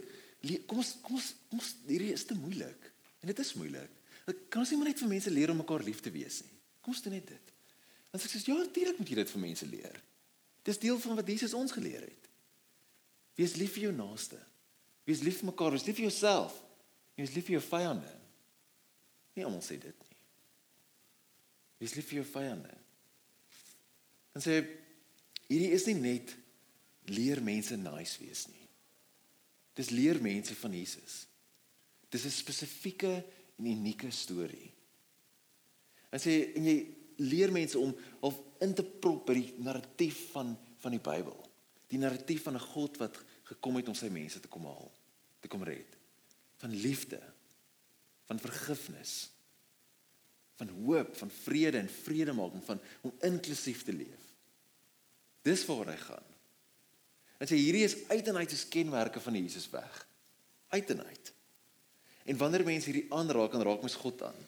[0.67, 2.93] kom ons kom ons kom ons hierdie is te moeilik.
[3.21, 3.91] En dit is moeilik.
[4.27, 6.55] Kan ons nie maar net vir mense leer om mekaar lief te wees nie?
[6.83, 7.53] Kom ons doen net dit.
[8.17, 9.97] Sê ek sê ja, natuurlik moet jy dit vir mense leer.
[10.67, 12.31] Dis deel van wat Jesus ons geleer het.
[13.37, 14.39] Wees lief vir jou naaste.
[15.07, 16.57] Wees lief vir mekaar, wees lief vir jouself.
[17.19, 18.15] Wees lief vir jou vyande.
[19.37, 20.19] Nie almal sê dit nie.
[21.83, 22.73] Wees lief vir jou vyande.
[24.37, 24.59] En sê
[25.47, 26.35] hierdie is nie net
[27.13, 28.67] leer mense nice wees nie.
[29.77, 31.27] Dis leer mense van Jesus.
[32.11, 33.25] Dis 'n spesifieke
[33.57, 34.73] en unieke storie.
[36.11, 36.77] En sê en jy
[37.25, 41.39] leer mense om of in te prop die narratief van van die Bybel.
[41.91, 44.93] Die narratief van 'n God wat gekom het om sy mense te kom haal,
[45.41, 45.97] te kom red.
[46.57, 47.21] Van liefde,
[48.25, 49.31] van vergifnis,
[50.55, 54.33] van hoop, van vrede en vredemaking, van om inklusief te leef.
[55.43, 56.29] Dis waar hy gaan.
[57.39, 60.09] En sê hierdie is uit en uit se kenmerke van Jesus weg.
[60.69, 61.33] Uit en uit.
[62.27, 64.45] En wanneer mense hierdie aanraak, dan raak mens God aan.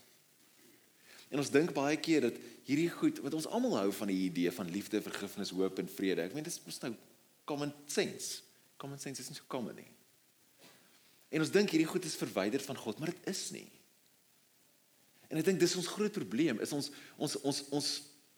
[1.29, 4.53] En ons dink baie keer dat hierdie goed wat ons almal hou van die idee
[4.55, 6.25] van liefde, vergifnis, hoop en vrede.
[6.25, 6.95] Ek meen dit is mos nou
[7.49, 8.43] common sense.
[8.81, 9.89] Common sense is nie so common nie.
[11.29, 13.67] En ons dink hierdie goed is verwyder van God, maar dit is nie.
[15.29, 16.89] En ek dink dis ons groot probleem, is ons
[17.21, 17.89] ons ons ons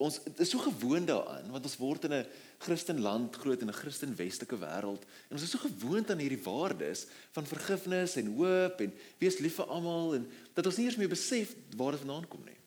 [0.00, 2.26] ons is so gewoond daaraan want ons word in 'n
[2.64, 6.42] Christen land groot in 'n Christen westelike wêreld en ons is so gewoond aan hierdie
[6.42, 10.96] waardes van vergifnis en hoop en wees lief vir almal en dat ons nie eens
[10.96, 12.58] meer besef waar dit vandaan kom nie.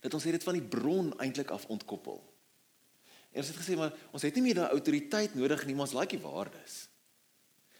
[0.00, 2.20] Dat ons dit van die bron eintlik af ontkoppel.
[3.32, 6.16] En ons het gesê maar ons het nie meer daai autoriteit nodig nie, ons like
[6.16, 6.88] die waardes.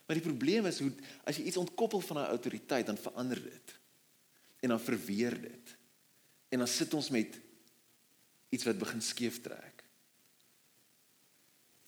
[0.07, 0.93] Maar die probleem is hoe
[1.25, 3.79] as jy iets ontkoppel van daai autoriteit dan verander dit.
[4.61, 5.77] En dan verweer dit.
[6.51, 7.41] En dan sit ons met
[8.51, 9.85] iets wat begin skeef trek.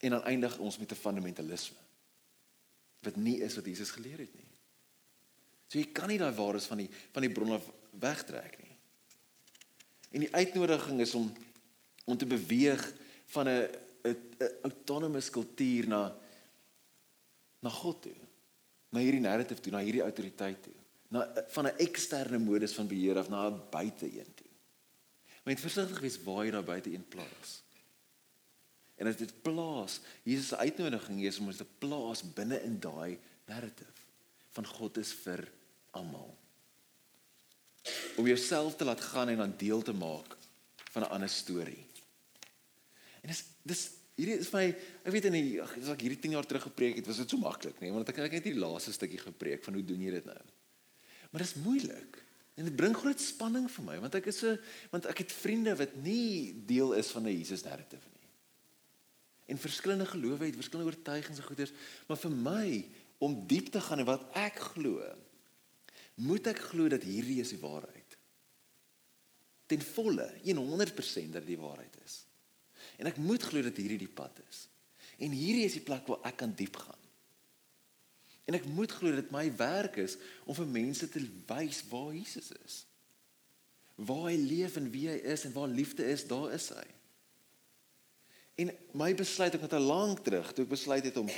[0.02, 1.78] En dan eindig ons met 'n fundamentalisme
[3.02, 4.50] wat nie is wat Jesus geleer het nie.
[5.66, 8.76] So jy kan nie daai waardes van die van die bron af wegtrek nie.
[10.12, 11.32] En die uitnodiging is om
[12.04, 12.82] om te beweeg
[13.26, 13.68] van 'n
[14.02, 14.18] 'n
[14.62, 16.16] autonomous kultuur na
[17.62, 18.18] na God toe.
[18.88, 20.74] Na hierdie narrative toe, na hierdie autoriteit toe.
[21.08, 24.41] Na van 'n eksterne modus van beheer af na 'n buite-een toe.
[25.42, 27.62] Moet versigtig wees waar jy daar buite een plaas.
[29.00, 33.18] En as dit plaas, Jesus se uitnodiging is om ons te plaas binne in daai
[33.50, 33.90] narrative
[34.52, 35.46] van God is vir
[35.96, 36.30] almal.
[38.20, 40.36] Om jouself te laat gaan en dan deel te maak
[40.92, 41.86] van 'n ander storie.
[43.22, 44.64] En dis dis hierdie is my
[45.04, 47.36] ek weet in die as ek hierdie 10 jaar terug gepreek het, was dit so
[47.36, 47.92] maklik, nê, nee?
[47.92, 50.42] want ek het net die laaste stukkie gepreek van hoe doen jy dit nou?
[51.30, 52.24] Maar dit is moeilik.
[52.54, 54.56] En dit bring groot spanning vir my want ek is so
[54.92, 58.28] want ek het vriende wat nie deel is van 'n Jesus narrative nie.
[59.52, 61.72] En verskillende gelowe het verskillende oortuigings en goeders,
[62.06, 62.88] maar vir my
[63.18, 65.02] om diep te gaan in wat ek glo,
[66.14, 68.16] moet ek glo dat hierdie is die waarheid.
[69.66, 72.24] Ten volle, 100% dat die waarheid is.
[72.98, 74.66] En ek moet glo dat hierdie die pad is.
[75.22, 77.01] En hierdie is die plek waar ek kan diep gaan.
[78.50, 82.50] En ek moet glo dat my werk is om vir mense te wys waar Jesus
[82.64, 82.80] is.
[84.02, 86.86] Waar hy leef en wie hy is en waar liefde is, daar is hy.
[88.62, 91.30] En my besluit ek het al lank terug, toe ek besluit het om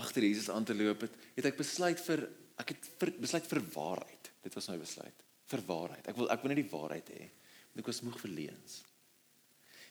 [0.00, 2.28] agter Jesus aan te loop het, het ek besluit vir
[2.60, 4.30] ek het vir, besluit vir waarheid.
[4.44, 5.26] Dit was my besluit.
[5.48, 6.08] Vir waarheid.
[6.12, 7.26] Ek wil ek wil net die waarheid hê.
[7.70, 8.80] Want ek was moeg vir leuns.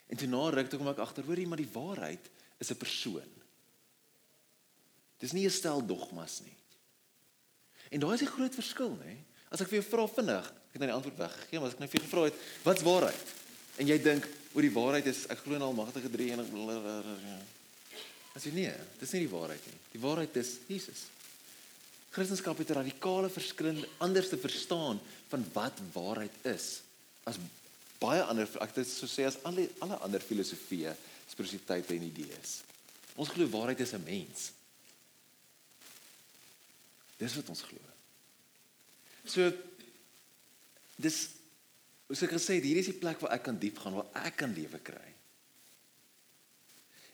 [0.10, 2.30] En toe na ruk toe kom ek agter, hoorie, maar die waarheid
[2.62, 3.39] is 'n persoon.
[5.20, 6.56] Dis nie 'n stel dogmas nie.
[7.92, 9.18] En daar is 'n groot verskil, nê?
[9.50, 11.80] As ek vir jou vra vinnig, ek het nou die antwoord weggegee, maar as ek
[11.80, 13.26] nou vir jou gevra het, wat's waarheid?
[13.78, 16.52] En jy dink oor die waarheid is ek glo in Almagtige Drie en ek
[18.36, 19.78] As jy nee, dis nie die waarheid nie.
[19.92, 21.08] Die waarheid is Jesus.
[22.14, 26.82] Christendom het 'n radikale verskil anders te verstaan van wat waarheid is
[27.24, 27.38] as
[28.00, 30.96] baie ander ek dit sou sê as alle alle ander filosofieë,
[31.30, 32.62] spiritualiteite en idees.
[33.16, 34.52] Ons glo waarheid is 'n mens.
[37.20, 37.84] Dis wat ons glo.
[39.28, 39.50] So
[41.00, 41.18] dis
[42.10, 44.40] soos ek gesê het, hier is die plek waar ek kan diep gaan, waar ek
[44.42, 45.10] kan lewe kry.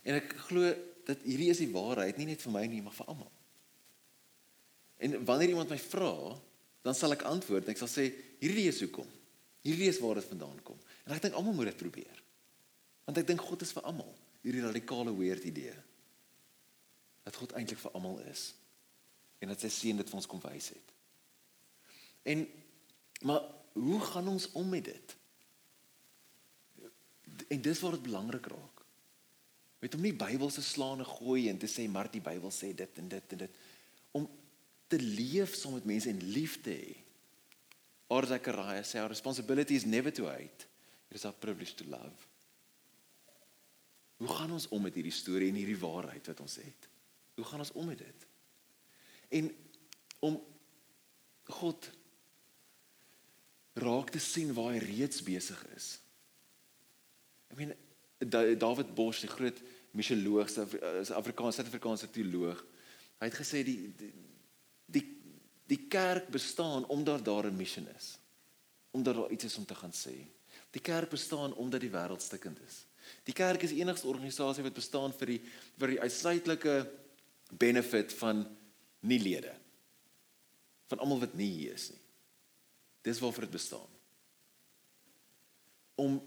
[0.06, 0.70] En ek glo
[1.06, 3.32] dat hierdie is die waarheid, nie net vir my nie, maar vir almal.
[5.04, 6.14] En wanneer iemand my vra,
[6.86, 8.08] dan sal ek antwoord en ek sal sê
[8.40, 9.10] hierdie is hoekom.
[9.66, 10.78] Hierdie is waar dit vandaan kom.
[11.06, 12.22] En ek dink almal moet dit probeer.
[13.06, 14.14] Want ek dink God is vir almal.
[14.46, 15.74] Hierdie radikale weird idee
[17.26, 18.52] dat God eintlik vir almal is
[19.40, 20.94] en dat sy seun dit vir ons kom wys het.
[22.26, 22.46] En
[23.26, 23.44] maar
[23.76, 25.16] hoe gaan ons om met dit?
[27.48, 28.84] En dis waar dit belangrik raak.
[29.84, 33.10] Met om nie Bybelse slaane gooi en te sê maar die Bybel sê dit en
[33.12, 33.58] dit en dit
[34.16, 34.30] om
[34.88, 36.94] te leef saam met mense en lief te hê.
[38.08, 40.68] Or Zechariah sê our responsibility is never to hate.
[41.10, 42.30] It is our privilege to love.
[44.18, 46.88] Hoe gaan ons om met hierdie storie en hierdie waarheid wat ons het?
[47.36, 48.28] Hoe gaan ons om met dit?
[49.36, 49.52] En
[50.26, 50.40] om
[51.60, 51.90] God
[53.76, 55.90] raak te sien waar hy reeds besig is.
[57.52, 57.74] Ek meen
[58.60, 59.60] David Bosch, die groot
[59.96, 60.50] missioloog,
[61.02, 62.62] is Afrikaanse Suid-Afrikaanse teoloog.
[63.20, 64.14] Hy het gesê die die
[64.86, 65.04] die,
[65.66, 68.18] die kerk bestaan omdat daar 'n missie is.
[68.92, 70.16] Omdat daar iets is om te gaan sê.
[70.72, 72.86] Die kerk bestaan omdat die wêreld stikkend is.
[73.24, 75.42] Die kerk is die enigste organisasie wat bestaan vir die
[75.78, 76.92] vir die uitsluitlike
[77.58, 78.46] benefit van
[79.06, 79.54] nie lede.
[80.92, 82.02] Van almal wat nie hier is nie.
[83.06, 83.92] Dis waarvoor dit bestaan.
[85.96, 86.20] Om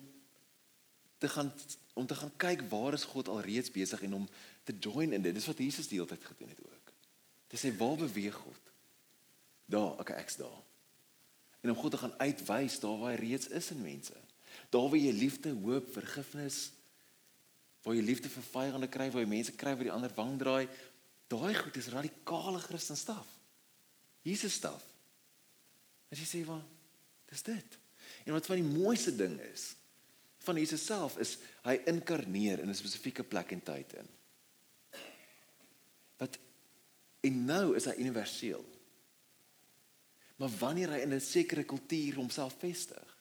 [1.18, 1.52] te gaan
[1.98, 4.28] om te gaan kyk waar is God alreeds besig en om
[4.62, 5.34] te join in dit.
[5.34, 6.92] Dis wat Jesus die hele tyd gedoen het ook.
[7.50, 8.70] Dis sê waar beweeg God?
[9.66, 10.60] Daar, okay, ek's daar.
[11.60, 14.14] En om God te gaan uitwys daar waar hy reeds is in mense.
[14.70, 16.60] Daar waar jy liefde, hoop, vergifnis,
[17.82, 20.68] waar jy liefde vir vyande kry, waar jy mense kry wat die ander wang draai,
[21.28, 23.26] daai goed is radikale Christen staf.
[24.24, 24.84] Jesus staf.
[26.08, 26.64] As jy sê wat
[27.28, 27.78] dis dit.
[28.24, 29.74] En wat van die mooiste ding is,
[30.46, 31.36] van Jesus self is
[31.66, 34.08] hy inkarneer in 'n spesifieke plek en tyd in.
[36.16, 36.38] Wat
[37.20, 38.64] en nou is hy universeel.
[40.36, 43.16] Maar wanneer hy in 'n sekere kultuur homself vestig,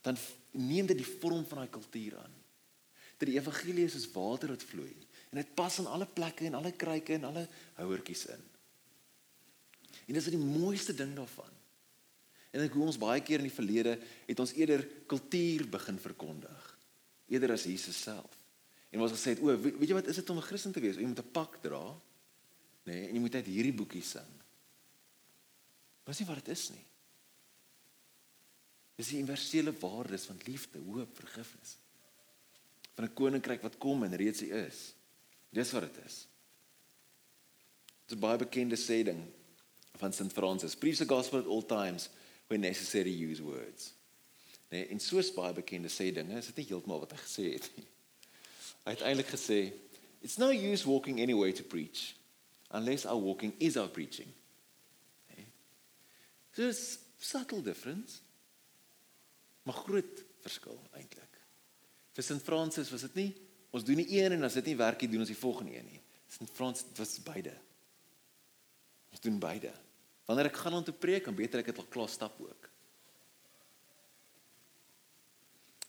[0.00, 0.16] dan
[0.50, 2.34] neem dit die vorm van daai kultuur aan.
[3.18, 4.96] Dat die evangelie is soos water wat vloei
[5.36, 7.42] en dit pas in alle plekke en alle kruike en alle
[7.76, 8.44] houertjies in.
[10.06, 11.52] En dis die mooiste ding daarvan.
[12.56, 16.72] En ek hoe ons baie keer in die verlede het ons eerder kultuur begin verkondig
[17.28, 18.30] eerder as Jesus self.
[18.94, 20.96] En ons gesê het o, weet jy wat is dit om 'n Christen te wees?
[20.96, 21.84] Jy moet 'n pak dra.
[22.86, 24.32] Nê, nee, en jy moet uit hierdie boekie sing.
[26.04, 26.84] Wat is wat dit is nie?
[28.94, 31.76] Dis die universele waardes van liefde, hoop, vergifnis.
[32.94, 34.94] Van 'n koninkryk wat kom en reeds is.
[35.56, 36.16] Dis wat dit is.
[38.04, 39.22] Dit is 'n baie bekende sê ding
[39.96, 40.32] van St.
[40.32, 40.76] Francis.
[40.76, 42.08] Preach the gospel at all times
[42.46, 43.94] when necessary use words.
[44.68, 47.70] Nee, en soos baie bekende sê dinge, is dit nie heeltemal wat hy gesê het
[47.76, 47.86] nie.
[48.84, 49.72] Hy het eintlik gesê,
[50.20, 52.14] it's no use walking anywhere to preach
[52.70, 54.28] unless our walking is our preaching.
[55.28, 55.46] Nee.
[56.52, 58.20] So it's subtle difference.
[59.62, 61.40] Maar groot verskil eintlik.
[62.12, 62.42] Vir St.
[62.42, 65.24] Francis was dit nie ons doen die een en as dit nie werk nie, doen
[65.24, 66.00] ons die volgende een nie.
[66.28, 66.50] St.
[66.52, 67.54] Francis was beide.
[69.10, 69.72] Ons doen beide.
[70.26, 72.70] Wanneer ek gaan om te preek, dan beter ek dit al klaar stap ook.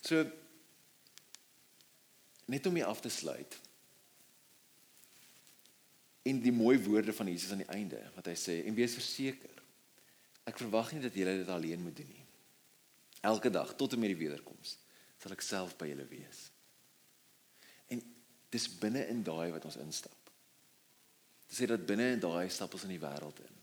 [0.06, 0.24] So
[2.48, 3.58] net om hier af te sluit.
[6.28, 9.52] En die mooi woorde van Jesus aan die einde wat hy sê en wees verseker.
[10.48, 12.24] Ek verwag nie dat julle dit alleen moet doen nie.
[13.28, 14.78] Elke dag tot en met die wederkoms
[15.20, 16.47] sal ek self by julle wees.
[18.50, 20.32] Dis binne in daai wat ons instap.
[21.48, 23.56] Dit sê dat binne in daai stap ons in die wêreld in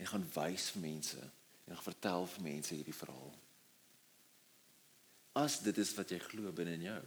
[0.00, 3.34] en gaan wys vir mense en gaan vertel vir mense hierdie verhaal.
[5.36, 7.02] As dit is wat jy glo binne in jou.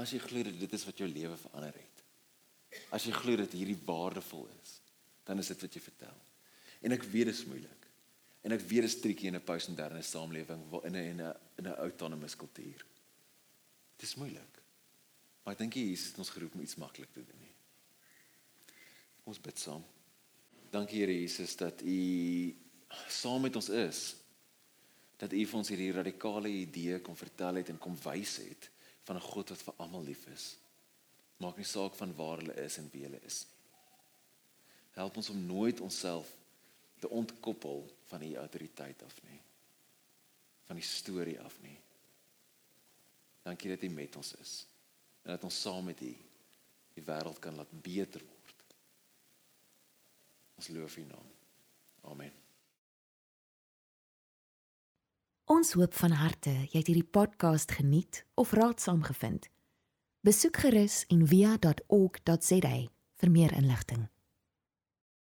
[0.00, 2.02] As jy glo dat dit is wat jou lewe verander het.
[2.96, 4.78] As jy glo dat hierdie waardevol is,
[5.28, 6.18] dan is dit wat jy vertel.
[6.80, 7.88] En ek weet dit is moeilik.
[8.46, 11.66] En ek weet dit is tricky in 'n postmoderne samelewing in 'n in 'n in
[11.66, 12.86] 'n autonomous kultuur.
[13.96, 14.57] Dit is moeilik.
[15.48, 17.54] Maar ek dink Jesus het ons geroep om iets maklik te doen nie.
[19.32, 19.80] Ons bid saam.
[20.68, 21.94] Dankie Here Jesus dat U
[23.08, 24.02] saam met ons is.
[25.16, 28.68] Dat U vir ons hierdie radikale idee kom vertel het en kom wys het
[29.08, 30.58] van 'n God wat vir almal lief is.
[31.40, 33.56] Maak nie saak van waar hulle is en wie hulle is nie.
[35.00, 36.28] Help ons om nooit onsself
[37.00, 39.40] te ontkoppel van U autoriteit af nie.
[40.66, 41.78] Van die storie af nie.
[43.42, 44.66] Dankie dat U met ons is
[45.28, 46.14] en dat ons saam met U
[46.96, 48.76] die wêreld kan laat beter word.
[50.56, 51.26] Ons loof U naam.
[52.08, 52.32] Amen.
[55.44, 59.50] Ons hoop van harte jy het hierdie podcast geniet of raadsaam gevind.
[60.24, 62.76] Besoek gerus en via.ok.za
[63.20, 64.08] vir meer inligting.